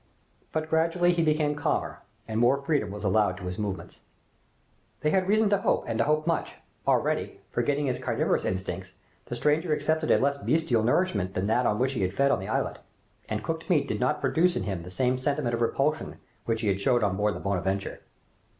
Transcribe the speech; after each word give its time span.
But 0.51 0.67
gradually 0.67 1.13
he 1.13 1.21
became 1.21 1.53
calmer, 1.53 1.99
and 2.27 2.39
more 2.39 2.63
freedom 2.63 2.89
was 2.89 3.03
allowed 3.03 3.37
to 3.37 3.43
his 3.43 3.59
movements. 3.59 3.99
They 5.01 5.11
had 5.11 5.27
reason 5.27 5.47
to 5.51 5.59
hope, 5.59 5.83
and 5.87 5.99
to 5.99 6.05
hope 6.05 6.25
much. 6.25 6.55
Already, 6.87 7.39
forgetting 7.51 7.85
his 7.85 7.99
carnivorous 7.99 8.43
instincts, 8.43 8.95
the 9.27 9.35
stranger 9.35 9.71
accepted 9.73 10.09
a 10.09 10.17
less 10.17 10.39
bestial 10.39 10.81
nourishment 10.81 11.35
than 11.35 11.45
that 11.45 11.67
on 11.67 11.77
which 11.77 11.93
he 11.93 12.09
fed 12.09 12.31
on 12.31 12.39
the 12.39 12.47
islet, 12.49 12.79
and 13.29 13.43
cooked 13.43 13.69
meat 13.69 13.87
did 13.87 13.99
not 13.99 14.21
produce 14.21 14.55
in 14.55 14.63
him 14.63 14.81
the 14.81 14.89
same 14.89 15.19
sentiment 15.19 15.53
of 15.53 15.61
repulsion 15.61 16.17
which 16.45 16.61
he 16.61 16.67
had 16.67 16.81
showed 16.81 17.03
on 17.03 17.15
board 17.15 17.35
the 17.35 17.39
"Bonadventure." 17.39 17.99